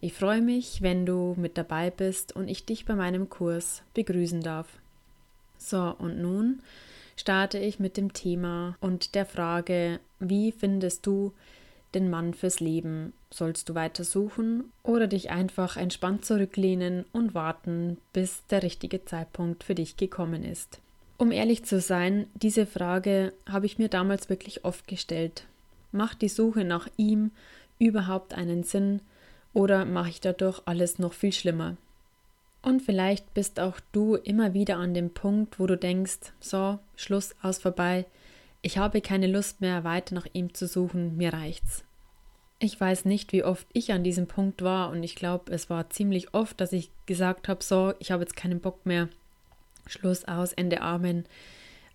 [0.00, 4.42] Ich freue mich, wenn du mit dabei bist und ich dich bei meinem Kurs begrüßen
[4.42, 4.68] darf.
[5.56, 6.62] So, und nun
[7.16, 11.32] starte ich mit dem Thema und der Frage, wie findest du
[11.94, 13.12] den Mann fürs Leben?
[13.30, 19.64] Sollst du weiter suchen oder dich einfach entspannt zurücklehnen und warten, bis der richtige Zeitpunkt
[19.64, 20.80] für dich gekommen ist?
[21.16, 25.44] Um ehrlich zu sein, diese Frage habe ich mir damals wirklich oft gestellt.
[25.90, 27.32] Macht die Suche nach ihm
[27.78, 29.00] überhaupt einen Sinn
[29.52, 31.76] oder mache ich dadurch alles noch viel schlimmer?
[32.62, 37.34] Und vielleicht bist auch du immer wieder an dem Punkt, wo du denkst, so, Schluss
[37.42, 38.04] aus vorbei,
[38.62, 41.84] ich habe keine Lust mehr weiter nach ihm zu suchen, mir reicht's.
[42.60, 45.90] Ich weiß nicht, wie oft ich an diesem Punkt war und ich glaube, es war
[45.90, 49.08] ziemlich oft, dass ich gesagt habe, so, ich habe jetzt keinen Bock mehr,
[49.86, 51.24] Schluss aus, Ende Amen,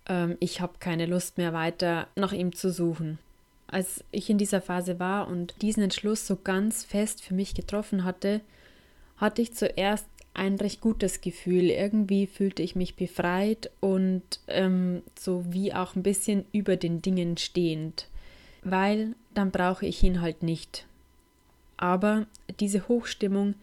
[0.08, 3.18] ähm, ich habe keine Lust mehr weiter nach ihm zu suchen.
[3.66, 8.04] Als ich in dieser Phase war und diesen Entschluss so ganz fest für mich getroffen
[8.04, 8.40] hatte,
[9.16, 11.70] hatte ich zuerst ein recht gutes Gefühl.
[11.70, 17.36] Irgendwie fühlte ich mich befreit und ähm, so wie auch ein bisschen über den Dingen
[17.36, 18.08] stehend,
[18.62, 20.86] weil dann brauche ich ihn halt nicht.
[21.76, 22.26] Aber
[22.60, 23.54] diese Hochstimmung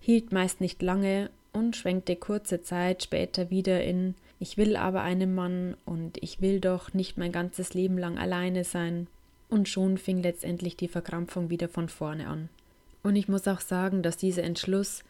[0.00, 5.34] hielt meist nicht lange und schwenkte kurze Zeit später wieder in Ich will aber einen
[5.34, 9.06] Mann und ich will doch nicht mein ganzes Leben lang alleine sein.
[9.48, 12.48] Und schon fing letztendlich die Verkrampfung wieder von vorne an.
[13.02, 15.02] Und ich muss auch sagen, dass dieser Entschluss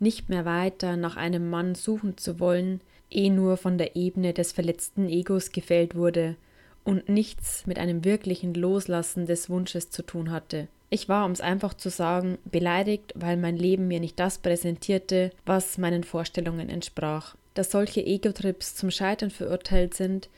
[0.00, 4.52] nicht mehr weiter nach einem Mann suchen zu wollen, eh nur von der Ebene des
[4.52, 6.36] verletzten Egos gefällt wurde
[6.84, 10.68] und nichts mit einem wirklichen Loslassen des Wunsches zu tun hatte.
[10.90, 15.30] Ich war, um es einfach zu sagen, beleidigt, weil mein Leben mir nicht das präsentierte,
[15.44, 17.36] was meinen Vorstellungen entsprach.
[17.52, 20.30] Dass solche Ego-Trips zum Scheitern verurteilt sind,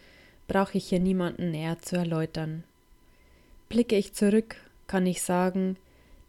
[0.48, 2.64] brauche ich hier niemanden näher zu erläutern.
[3.68, 4.56] Blicke ich zurück,
[4.88, 5.76] kann ich sagen,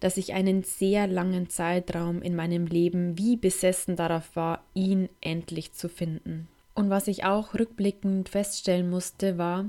[0.01, 5.71] dass ich einen sehr langen Zeitraum in meinem Leben wie besessen darauf war, ihn endlich
[5.73, 6.49] zu finden.
[6.73, 9.65] Und was ich auch rückblickend feststellen musste, war,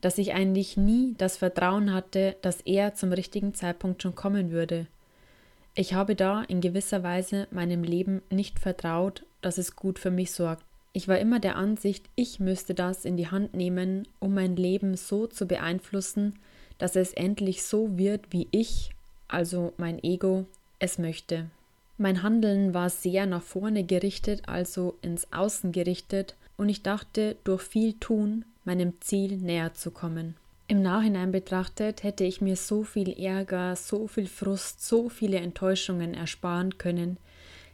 [0.00, 4.86] dass ich eigentlich nie das Vertrauen hatte, dass er zum richtigen Zeitpunkt schon kommen würde.
[5.74, 10.32] Ich habe da in gewisser Weise meinem Leben nicht vertraut, dass es gut für mich
[10.32, 10.64] sorgt.
[10.92, 14.96] Ich war immer der Ansicht, ich müsste das in die Hand nehmen, um mein Leben
[14.96, 16.40] so zu beeinflussen,
[16.78, 18.90] dass es endlich so wird, wie ich
[19.32, 20.46] also mein Ego,
[20.78, 21.46] es möchte.
[21.98, 27.62] Mein Handeln war sehr nach vorne gerichtet, also ins Außen gerichtet, und ich dachte, durch
[27.62, 30.34] viel Tun meinem Ziel näher zu kommen.
[30.68, 36.14] Im Nachhinein betrachtet hätte ich mir so viel Ärger, so viel Frust, so viele Enttäuschungen
[36.14, 37.16] ersparen können,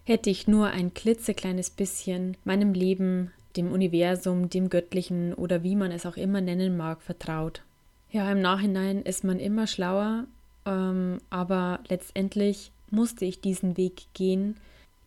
[0.05, 5.91] hätte ich nur ein klitzekleines bisschen meinem Leben, dem Universum, dem Göttlichen oder wie man
[5.93, 7.63] es auch immer nennen mag, vertraut.
[8.11, 10.27] Ja, im Nachhinein ist man immer schlauer
[10.67, 14.57] ähm, aber letztendlich musste ich diesen Weg gehen,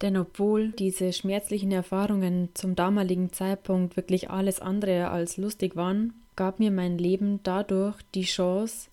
[0.02, 6.60] denn obwohl diese schmerzlichen Erfahrungen zum damaligen Zeitpunkt wirklich alles andere als lustig waren, gab
[6.60, 8.90] mir mein Leben dadurch die Chance,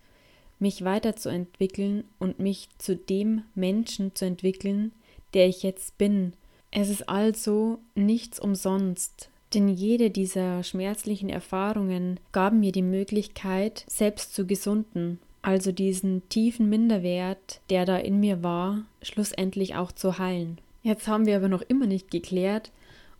[0.58, 4.90] mich weiterzuentwickeln und mich zu dem Menschen zu entwickeln,
[5.34, 6.32] der ich jetzt bin.
[6.72, 14.34] Es ist also nichts umsonst, denn jede dieser schmerzlichen Erfahrungen gab mir die Möglichkeit, selbst
[14.34, 20.58] zu gesunden also diesen tiefen Minderwert, der da in mir war, schlussendlich auch zu heilen.
[20.82, 22.72] Jetzt haben wir aber noch immer nicht geklärt,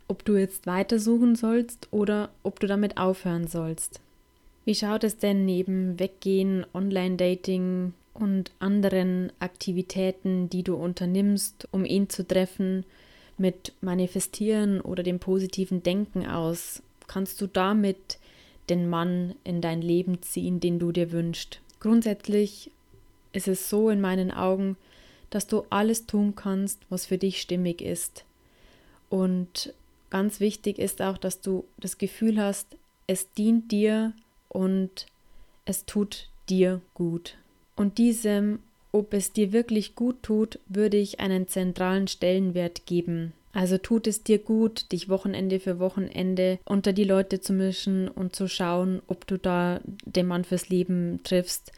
[0.09, 4.01] ob du jetzt weitersuchen sollst oder ob du damit aufhören sollst.
[4.65, 12.09] Wie schaut es denn neben Weggehen, Online-Dating und anderen Aktivitäten, die du unternimmst, um ihn
[12.09, 12.83] zu treffen,
[13.37, 16.83] mit Manifestieren oder dem positiven Denken aus?
[17.07, 18.19] Kannst du damit
[18.69, 21.61] den Mann in dein Leben ziehen, den du dir wünschst?
[21.79, 22.71] Grundsätzlich
[23.33, 24.77] ist es so in meinen Augen,
[25.29, 28.25] dass du alles tun kannst, was für dich stimmig ist.
[29.09, 29.73] Und
[30.09, 32.77] ganz wichtig ist auch, dass du das Gefühl hast,
[33.07, 34.13] es dient dir
[34.49, 35.05] und
[35.65, 37.37] es tut dir gut.
[37.75, 38.59] Und diesem,
[38.91, 43.33] ob es dir wirklich gut tut, würde ich einen zentralen Stellenwert geben.
[43.57, 48.35] Also tut es dir gut, dich Wochenende für Wochenende unter die Leute zu mischen und
[48.35, 51.71] zu schauen, ob du da den Mann fürs Leben triffst.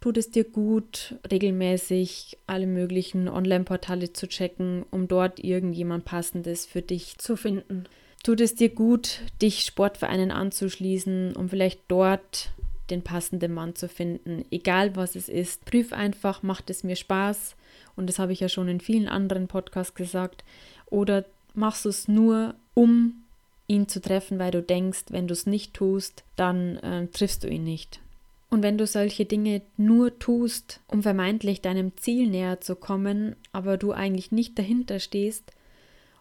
[0.00, 6.80] Tut es dir gut, regelmäßig alle möglichen Online-Portale zu checken, um dort irgendjemand Passendes für
[6.80, 7.84] dich zu finden.
[8.24, 12.48] Tut es dir gut, dich Sportvereinen anzuschließen, um vielleicht dort
[12.88, 15.66] den passenden Mann zu finden, egal was es ist.
[15.66, 17.56] Prüf einfach, macht es mir Spaß
[17.96, 20.44] und das habe ich ja schon in vielen anderen Podcasts gesagt.
[20.86, 21.24] Oder
[21.54, 23.24] machst du es nur, um
[23.66, 27.48] ihn zu treffen, weil du denkst, wenn du es nicht tust, dann äh, triffst du
[27.48, 28.00] ihn nicht.
[28.48, 33.76] Und wenn du solche Dinge nur tust, um vermeintlich deinem Ziel näher zu kommen, aber
[33.76, 35.52] du eigentlich nicht dahinter stehst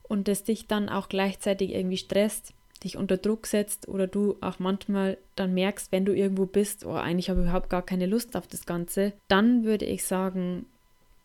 [0.04, 2.54] und es dich dann auch gleichzeitig irgendwie stresst,
[2.84, 6.94] dich unter Druck setzt oder du auch manchmal dann merkst, wenn du irgendwo bist, oh,
[6.94, 10.66] eigentlich habe ich überhaupt gar keine Lust auf das Ganze, dann würde ich sagen,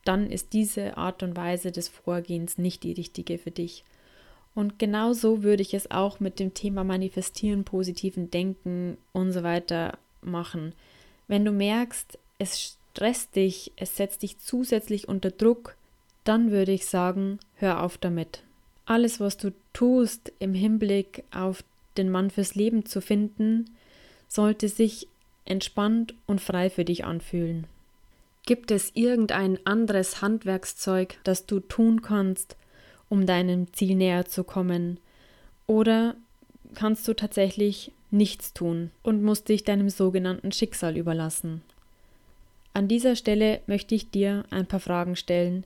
[0.03, 3.83] dann ist diese Art und Weise des Vorgehens nicht die richtige für dich.
[4.53, 9.97] Und genauso würde ich es auch mit dem Thema Manifestieren, positiven Denken und so weiter
[10.21, 10.73] machen.
[11.27, 15.77] Wenn du merkst, es stresst dich, es setzt dich zusätzlich unter Druck,
[16.23, 18.43] dann würde ich sagen, hör auf damit.
[18.85, 21.63] Alles, was du tust im Hinblick auf
[21.97, 23.77] den Mann fürs Leben zu finden,
[24.27, 25.07] sollte sich
[25.45, 27.67] entspannt und frei für dich anfühlen.
[28.45, 32.55] Gibt es irgendein anderes Handwerkszeug, das du tun kannst,
[33.09, 34.99] um deinem Ziel näher zu kommen?
[35.67, 36.15] Oder
[36.73, 41.61] kannst du tatsächlich nichts tun und musst dich deinem sogenannten Schicksal überlassen?
[42.73, 45.65] An dieser Stelle möchte ich dir ein paar Fragen stellen,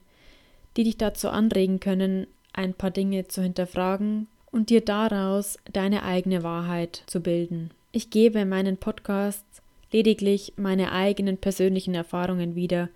[0.76, 6.42] die dich dazu anregen können, ein paar Dinge zu hinterfragen und dir daraus deine eigene
[6.42, 7.70] Wahrheit zu bilden.
[7.92, 9.62] Ich gebe in meinen Podcasts
[9.92, 12.88] lediglich meine eigenen persönlichen Erfahrungen wieder,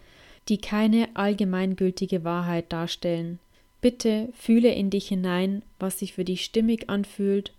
[0.49, 3.39] die keine allgemeingültige Wahrheit darstellen.
[3.81, 7.53] Bitte fühle in dich hinein, was sich für dich stimmig anfühlt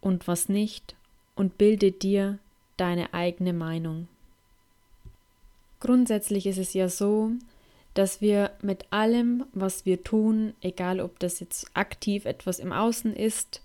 [0.00, 0.94] und was nicht,
[1.34, 2.38] und bilde dir
[2.76, 4.08] deine eigene Meinung.
[5.78, 7.30] Grundsätzlich ist es ja so,
[7.94, 13.14] dass wir mit allem, was wir tun, egal ob das jetzt aktiv etwas im Außen
[13.14, 13.62] ist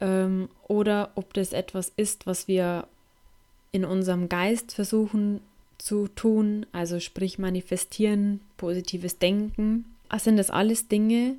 [0.00, 2.86] ähm, oder ob das etwas ist, was wir
[3.74, 5.40] in unserem Geist versuchen
[5.78, 9.84] zu tun, also sprich manifestieren, positives Denken,
[10.16, 11.34] sind das alles Dinge,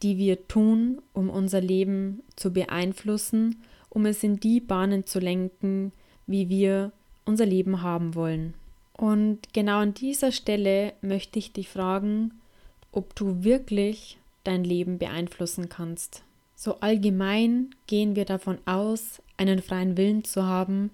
[0.00, 3.56] die wir tun, um unser Leben zu beeinflussen,
[3.88, 5.90] um es in die Bahnen zu lenken,
[6.28, 6.92] wie wir
[7.24, 8.54] unser Leben haben wollen.
[8.92, 12.34] Und genau an dieser Stelle möchte ich dich fragen,
[12.92, 16.22] ob du wirklich dein Leben beeinflussen kannst.
[16.54, 20.92] So allgemein gehen wir davon aus, einen freien Willen zu haben,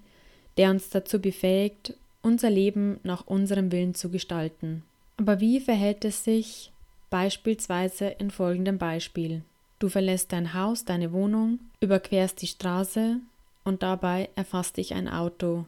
[0.57, 4.83] der uns dazu befähigt, unser Leben nach unserem Willen zu gestalten.
[5.17, 6.73] Aber wie verhält es sich
[7.11, 9.43] beispielsweise in folgendem Beispiel?
[9.79, 13.21] Du verlässt dein Haus, deine Wohnung, überquerst die Straße
[13.65, 15.67] und dabei erfasst dich ein Auto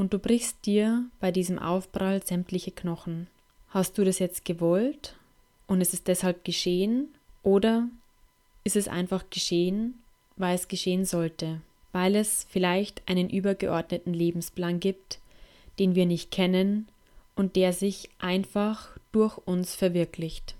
[0.00, 3.28] und du brichst dir bei diesem Aufprall sämtliche Knochen.
[3.68, 5.14] Hast du das jetzt gewollt
[5.66, 7.08] und ist es deshalb geschehen
[7.42, 7.88] oder
[8.64, 10.02] ist es einfach geschehen,
[10.36, 11.60] weil es geschehen sollte,
[11.92, 15.18] weil es vielleicht einen übergeordneten Lebensplan gibt,
[15.78, 16.88] den wir nicht kennen
[17.34, 20.54] und der sich einfach durch uns verwirklicht.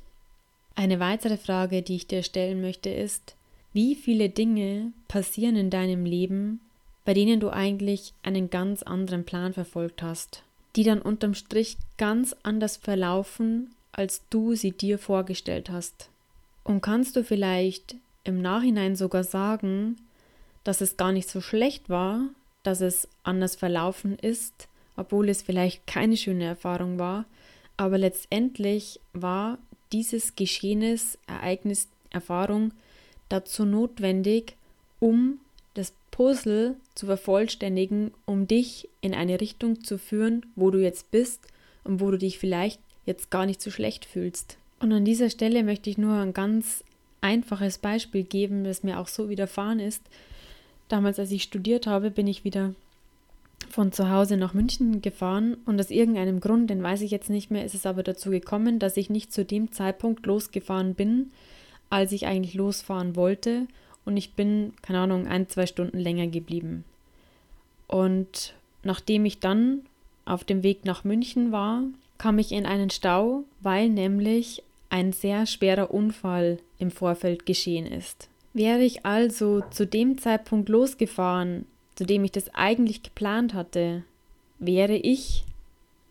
[0.74, 3.36] Eine weitere Frage, die ich dir stellen möchte, ist,
[3.72, 6.60] wie viele Dinge passieren in deinem Leben,
[7.04, 10.42] bei denen du eigentlich einen ganz anderen Plan verfolgt hast,
[10.76, 16.08] die dann unterm Strich ganz anders verlaufen, als du sie dir vorgestellt hast.
[16.64, 19.96] Und kannst du vielleicht im Nachhinein sogar sagen,
[20.64, 22.28] dass es gar nicht so schlecht war,
[22.62, 27.24] dass es anders verlaufen ist, obwohl es vielleicht keine schöne Erfahrung war,
[27.76, 29.58] aber letztendlich war
[29.92, 32.72] dieses Geschehnis, Ereignis, Erfahrung
[33.28, 34.56] dazu notwendig,
[34.98, 35.38] um
[35.74, 41.40] das Puzzle zu vervollständigen, um dich in eine Richtung zu führen, wo du jetzt bist
[41.84, 44.58] und wo du dich vielleicht jetzt gar nicht so schlecht fühlst.
[44.80, 46.84] Und an dieser Stelle möchte ich nur ein ganz
[47.20, 50.02] einfaches Beispiel geben, das mir auch so widerfahren ist.
[50.90, 52.74] Damals, als ich studiert habe, bin ich wieder
[53.68, 57.52] von zu Hause nach München gefahren und aus irgendeinem Grund, den weiß ich jetzt nicht
[57.52, 61.30] mehr, ist es aber dazu gekommen, dass ich nicht zu dem Zeitpunkt losgefahren bin,
[61.90, 63.68] als ich eigentlich losfahren wollte
[64.04, 66.84] und ich bin, keine Ahnung, ein, zwei Stunden länger geblieben.
[67.86, 69.82] Und nachdem ich dann
[70.24, 71.84] auf dem Weg nach München war,
[72.18, 78.29] kam ich in einen Stau, weil nämlich ein sehr schwerer Unfall im Vorfeld geschehen ist.
[78.52, 84.04] Wäre ich also zu dem Zeitpunkt losgefahren, zu dem ich das eigentlich geplant hatte,
[84.58, 85.44] wäre ich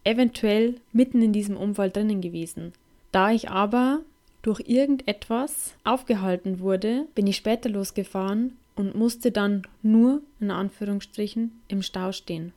[0.04, 2.74] eventuell mitten in diesem Unfall drinnen gewesen.
[3.12, 4.02] Da ich aber
[4.42, 11.82] durch irgendetwas aufgehalten wurde, bin ich später losgefahren und musste dann nur, in Anführungsstrichen, im
[11.82, 12.54] Stau stehen.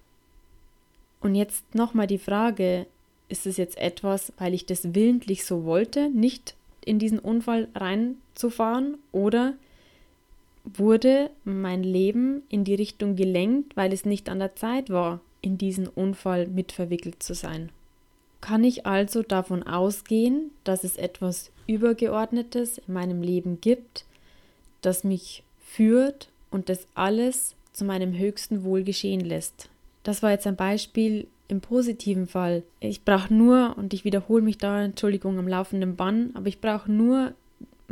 [1.21, 2.87] Und jetzt nochmal die Frage,
[3.29, 8.99] ist es jetzt etwas, weil ich das willentlich so wollte, nicht in diesen Unfall reinzufahren,
[9.11, 9.55] oder
[10.65, 15.59] wurde mein Leben in die Richtung gelenkt, weil es nicht an der Zeit war, in
[15.59, 17.71] diesen Unfall mitverwickelt zu sein?
[18.41, 24.05] Kann ich also davon ausgehen, dass es etwas Übergeordnetes in meinem Leben gibt,
[24.81, 29.69] das mich führt und das alles zu meinem höchsten Wohl geschehen lässt?
[30.03, 32.65] Das war jetzt ein Beispiel im positiven Fall.
[32.81, 36.91] Ich brauche nur, und ich wiederhole mich da, Entschuldigung, am laufenden Bann, aber ich brauche
[36.91, 37.35] nur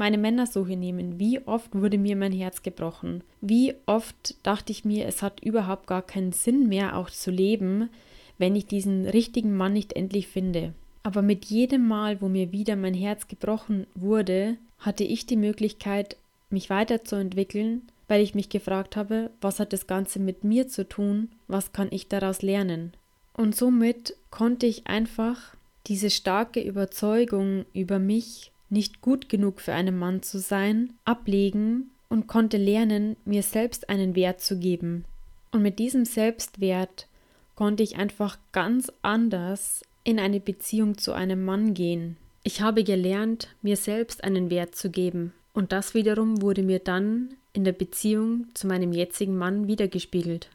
[0.00, 1.21] meine Männersuche nehmen.
[1.21, 3.23] Wie oft wurde mir mein Herz gebrochen?
[3.42, 7.90] Wie oft dachte ich mir, es hat überhaupt gar keinen Sinn mehr, auch zu leben,
[8.38, 10.73] wenn ich diesen richtigen Mann nicht endlich finde.
[11.02, 16.16] Aber mit jedem Mal, wo mir wieder mein Herz gebrochen wurde, hatte ich die Möglichkeit,
[16.49, 21.28] mich weiterzuentwickeln, weil ich mich gefragt habe, was hat das Ganze mit mir zu tun,
[21.47, 22.95] was kann ich daraus lernen.
[23.35, 25.54] Und somit konnte ich einfach
[25.88, 32.27] diese starke Überzeugung über mich nicht gut genug für einen Mann zu sein, ablegen und
[32.27, 35.05] konnte lernen, mir selbst einen Wert zu geben.
[35.53, 37.07] Und mit diesem Selbstwert
[37.55, 42.17] konnte ich einfach ganz anders in eine Beziehung zu einem Mann gehen.
[42.43, 45.33] Ich habe gelernt, mir selbst einen Wert zu geben.
[45.53, 50.49] Und das wiederum wurde mir dann in der Beziehung zu meinem jetzigen Mann wiedergespiegelt.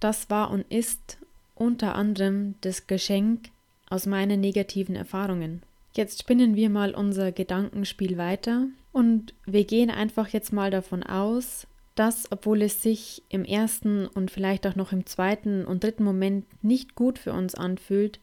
[0.00, 1.18] Das war und ist
[1.54, 3.50] unter anderem das Geschenk
[3.90, 5.62] aus meinen negativen Erfahrungen.
[5.94, 11.66] Jetzt spinnen wir mal unser Gedankenspiel weiter und wir gehen einfach jetzt mal davon aus,
[11.94, 16.44] dass, obwohl es sich im ersten und vielleicht auch noch im zweiten und dritten Moment
[16.62, 18.20] nicht gut für uns anfühlt,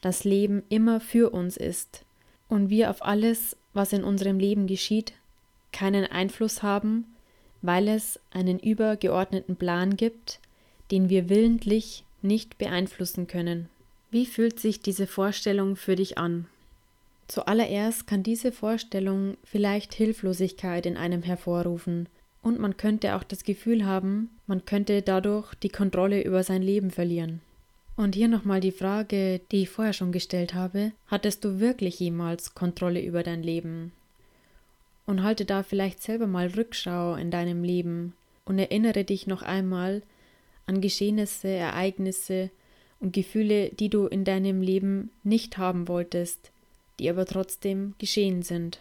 [0.00, 2.04] das Leben immer für uns ist
[2.48, 5.12] und wir auf alles, was in unserem Leben geschieht,
[5.70, 7.06] keinen Einfluss haben,
[7.62, 10.40] weil es einen übergeordneten Plan gibt,
[10.90, 13.68] den wir willentlich nicht beeinflussen können.
[14.10, 16.46] Wie fühlt sich diese Vorstellung für dich an?
[17.32, 22.10] Zuallererst kann diese Vorstellung vielleicht Hilflosigkeit in einem hervorrufen,
[22.42, 26.90] und man könnte auch das Gefühl haben, man könnte dadurch die Kontrolle über sein Leben
[26.90, 27.40] verlieren.
[27.96, 32.54] Und hier nochmal die Frage, die ich vorher schon gestellt habe, hattest du wirklich jemals
[32.54, 33.92] Kontrolle über dein Leben?
[35.06, 38.12] Und halte da vielleicht selber mal Rückschau in deinem Leben
[38.44, 40.02] und erinnere dich noch einmal
[40.66, 42.50] an Geschehnisse, Ereignisse
[43.00, 46.51] und Gefühle, die du in deinem Leben nicht haben wolltest,
[47.02, 48.80] die aber trotzdem geschehen sind.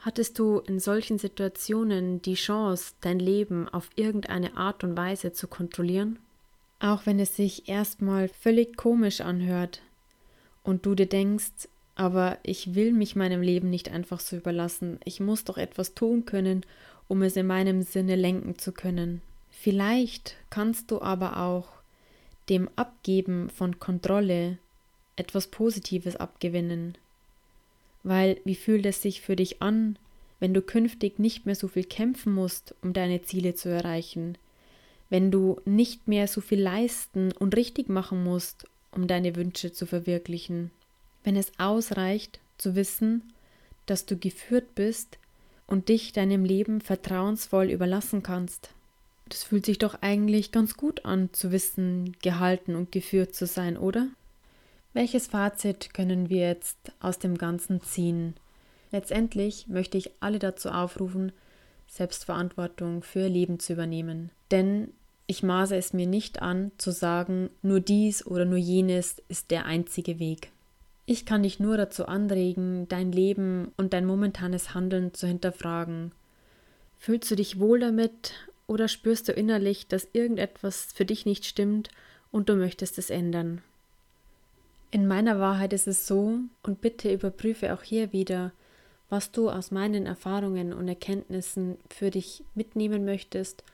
[0.00, 5.46] Hattest du in solchen Situationen die Chance, dein Leben auf irgendeine Art und Weise zu
[5.46, 6.18] kontrollieren?
[6.80, 9.80] Auch wenn es sich erstmal völlig komisch anhört
[10.64, 15.20] und du dir denkst, aber ich will mich meinem Leben nicht einfach so überlassen, ich
[15.20, 16.66] muss doch etwas tun können,
[17.06, 19.22] um es in meinem Sinne lenken zu können.
[19.50, 21.68] Vielleicht kannst du aber auch
[22.48, 24.58] dem Abgeben von Kontrolle
[25.14, 26.98] etwas Positives abgewinnen.
[28.06, 29.98] Weil wie fühlt es sich für dich an,
[30.38, 34.38] wenn du künftig nicht mehr so viel kämpfen musst, um deine Ziele zu erreichen,
[35.10, 39.86] wenn du nicht mehr so viel leisten und richtig machen musst, um deine Wünsche zu
[39.86, 40.70] verwirklichen,
[41.24, 43.24] wenn es ausreicht zu wissen,
[43.86, 45.18] dass du geführt bist
[45.66, 48.70] und dich deinem Leben vertrauensvoll überlassen kannst.
[49.28, 53.76] Das fühlt sich doch eigentlich ganz gut an, zu wissen, gehalten und geführt zu sein,
[53.76, 54.06] oder?
[54.96, 58.32] Welches Fazit können wir jetzt aus dem Ganzen ziehen?
[58.90, 61.32] Letztendlich möchte ich alle dazu aufrufen,
[61.86, 64.30] Selbstverantwortung für ihr Leben zu übernehmen.
[64.50, 64.94] Denn
[65.26, 69.66] ich maße es mir nicht an, zu sagen, nur dies oder nur jenes ist der
[69.66, 70.50] einzige Weg.
[71.04, 76.12] Ich kann dich nur dazu anregen, dein Leben und dein momentanes Handeln zu hinterfragen.
[76.98, 78.32] Fühlst du dich wohl damit
[78.66, 81.90] oder spürst du innerlich, dass irgendetwas für dich nicht stimmt
[82.32, 83.60] und du möchtest es ändern?
[84.90, 88.52] In meiner Wahrheit ist es so, und bitte überprüfe auch hier wieder,
[89.08, 93.64] was du aus meinen Erfahrungen und Erkenntnissen für dich mitnehmen möchtest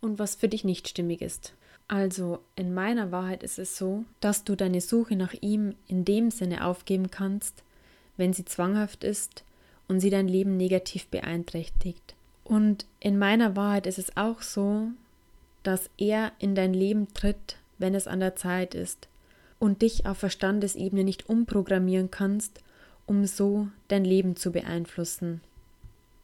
[0.00, 1.54] und was für dich nicht stimmig ist.
[1.86, 6.30] Also in meiner Wahrheit ist es so, dass du deine Suche nach ihm in dem
[6.30, 7.62] Sinne aufgeben kannst,
[8.16, 9.44] wenn sie zwanghaft ist
[9.86, 12.14] und sie dein Leben negativ beeinträchtigt.
[12.42, 14.88] Und in meiner Wahrheit ist es auch so,
[15.62, 19.08] dass er in dein Leben tritt, wenn es an der Zeit ist
[19.64, 22.60] und dich auf Verstandesebene nicht umprogrammieren kannst,
[23.06, 25.40] um so dein Leben zu beeinflussen.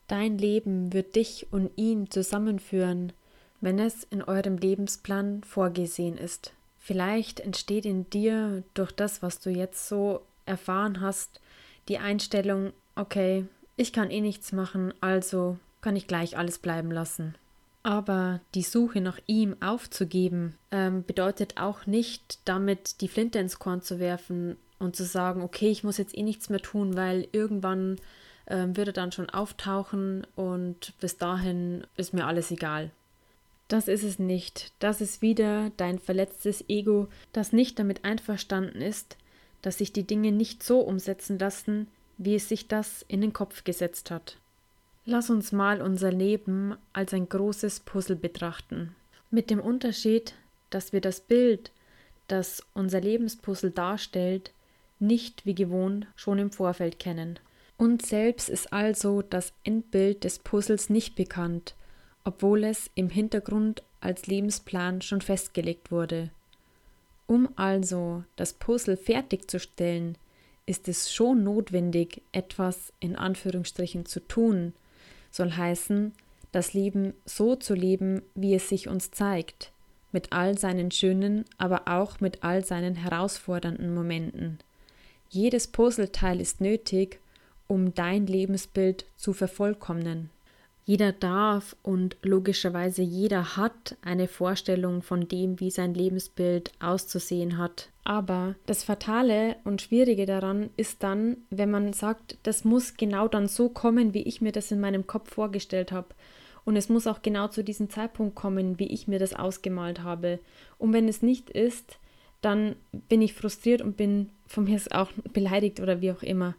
[0.09, 3.15] Dein Leben wird dich und ihn zusammenführen,
[3.63, 6.53] wenn es in eurem Lebensplan vorgesehen ist.
[6.79, 11.41] Vielleicht entsteht in dir durch das, was du jetzt so erfahren hast,
[11.89, 13.47] die Einstellung, okay,
[13.79, 17.37] ich kann eh nichts machen, also kann ich gleich alles bleiben lassen.
[17.83, 23.81] Aber die Suche nach ihm aufzugeben, ähm, bedeutet auch nicht, damit die Flinte ins Korn
[23.81, 27.97] zu werfen und zu sagen, okay, ich muss jetzt eh nichts mehr tun, weil irgendwann
[28.47, 32.91] ähm, wird er dann schon auftauchen und bis dahin ist mir alles egal.
[33.69, 34.73] Das ist es nicht.
[34.81, 39.17] Das ist wieder dein verletztes Ego, das nicht damit einverstanden ist,
[39.63, 41.87] dass sich die Dinge nicht so umsetzen lassen,
[42.19, 44.37] wie es sich das in den Kopf gesetzt hat.
[45.13, 48.95] Lass uns mal unser Leben als ein großes Puzzle betrachten.
[49.33, 50.35] Mit dem Unterschied,
[50.71, 51.73] dass wir das Bild,
[52.29, 54.53] das unser Lebenspuzzle darstellt,
[55.01, 57.41] nicht wie gewohnt schon im Vorfeld kennen.
[57.77, 61.75] Uns selbst ist also das Endbild des Puzzles nicht bekannt,
[62.23, 66.31] obwohl es im Hintergrund als Lebensplan schon festgelegt wurde.
[67.27, 70.17] Um also das Puzzle fertigzustellen,
[70.67, 74.73] ist es schon notwendig, etwas in Anführungsstrichen zu tun,
[75.31, 76.13] soll heißen,
[76.53, 79.73] das Leben so zu leben, wie es sich uns zeigt,
[80.13, 84.59] mit all seinen schönen, aber auch mit all seinen herausfordernden Momenten.
[85.29, 87.21] Jedes Puzzleteil ist nötig,
[87.69, 90.31] um dein Lebensbild zu vervollkommnen.
[90.85, 97.91] Jeder darf und logischerweise jeder hat eine Vorstellung von dem, wie sein Lebensbild auszusehen hat.
[98.03, 103.47] Aber das Fatale und Schwierige daran ist dann, wenn man sagt, das muss genau dann
[103.47, 106.09] so kommen, wie ich mir das in meinem Kopf vorgestellt habe.
[106.65, 110.41] Und es muss auch genau zu diesem Zeitpunkt kommen, wie ich mir das ausgemalt habe.
[110.79, 111.99] Und wenn es nicht ist,
[112.41, 112.75] dann
[113.09, 116.55] bin ich frustriert und bin von mir auch beleidigt oder wie auch immer.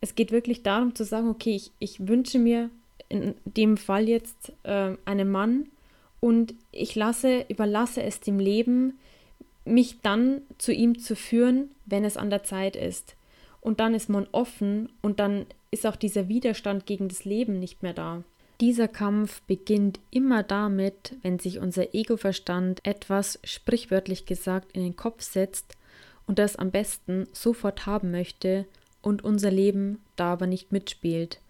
[0.00, 2.70] Es geht wirklich darum zu sagen, okay, ich, ich wünsche mir
[3.12, 5.66] in dem Fall jetzt äh, einen Mann
[6.20, 8.98] und ich lasse, überlasse es dem Leben,
[9.64, 13.14] mich dann zu ihm zu führen, wenn es an der Zeit ist.
[13.60, 17.82] Und dann ist man offen und dann ist auch dieser Widerstand gegen das Leben nicht
[17.82, 18.24] mehr da.
[18.60, 25.22] Dieser Kampf beginnt immer damit, wenn sich unser Egoverstand etwas sprichwörtlich gesagt in den Kopf
[25.22, 25.76] setzt
[26.26, 28.64] und das am besten sofort haben möchte
[29.00, 31.40] und unser Leben da aber nicht mitspielt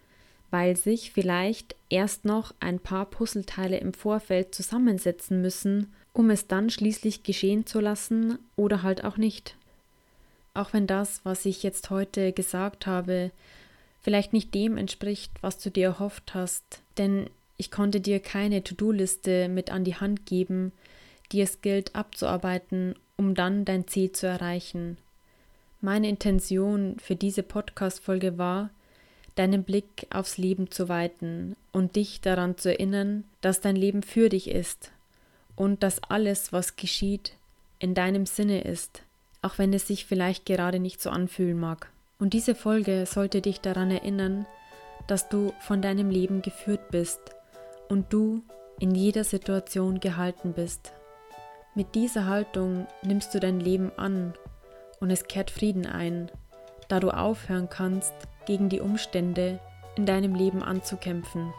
[0.53, 6.69] weil sich vielleicht erst noch ein paar Puzzleteile im Vorfeld zusammensetzen müssen, um es dann
[6.69, 9.55] schließlich geschehen zu lassen oder halt auch nicht.
[10.53, 13.31] Auch wenn das, was ich jetzt heute gesagt habe,
[14.01, 19.49] vielleicht nicht dem entspricht, was du dir erhofft hast, denn ich konnte dir keine To-Do-Liste
[19.49, 20.71] mit an die Hand geben,
[21.31, 24.99] die es gilt abzuarbeiten, um dann dein Ziel zu erreichen.
[25.81, 28.69] Meine Intention für diese Podcast-Folge war,
[29.35, 34.29] deinen Blick aufs Leben zu weiten und dich daran zu erinnern, dass dein Leben für
[34.29, 34.91] dich ist
[35.55, 37.33] und dass alles, was geschieht,
[37.79, 39.03] in deinem Sinne ist,
[39.41, 41.89] auch wenn es sich vielleicht gerade nicht so anfühlen mag.
[42.19, 44.45] Und diese Folge sollte dich daran erinnern,
[45.07, 47.19] dass du von deinem Leben geführt bist
[47.89, 48.41] und du
[48.79, 50.93] in jeder Situation gehalten bist.
[51.75, 54.33] Mit dieser Haltung nimmst du dein Leben an
[54.99, 56.31] und es kehrt Frieden ein,
[56.87, 58.13] da du aufhören kannst,
[58.45, 59.59] gegen die Umstände
[59.95, 61.53] in deinem Leben anzukämpfen.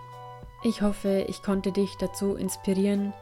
[0.62, 3.12] Ich hoffe, ich konnte dich dazu inspirieren,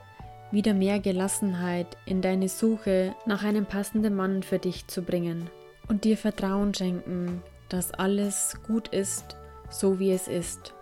[0.50, 5.50] wieder mehr Gelassenheit in deine Suche nach einem passenden Mann für dich zu bringen
[5.88, 9.36] und dir Vertrauen schenken, dass alles gut ist,
[9.70, 10.74] so wie es ist.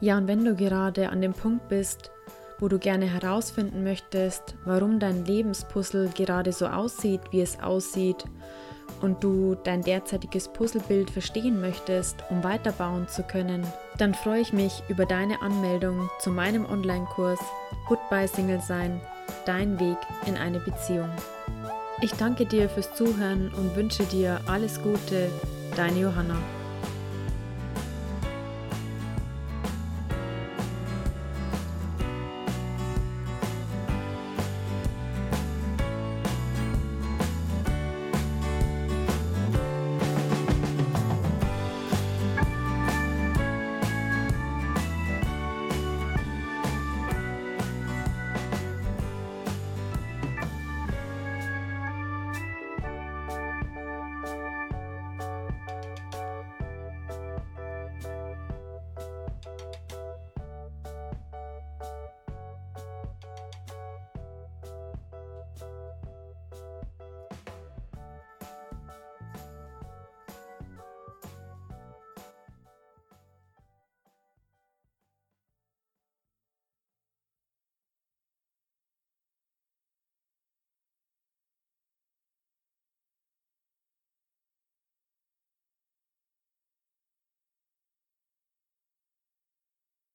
[0.00, 2.10] Ja, und wenn du gerade an dem Punkt bist,
[2.58, 8.24] wo du gerne herausfinden möchtest, warum dein Lebenspuzzle gerade so aussieht, wie es aussieht,
[9.00, 13.66] und du dein derzeitiges Puzzlebild verstehen möchtest, um weiterbauen zu können,
[13.98, 17.40] dann freue ich mich über deine Anmeldung zu meinem Online-Kurs
[17.88, 19.00] Goodbye Single Sein,
[19.46, 21.10] dein Weg in eine Beziehung.
[22.02, 25.30] Ich danke dir fürs Zuhören und wünsche dir alles Gute,
[25.76, 26.36] deine Johanna.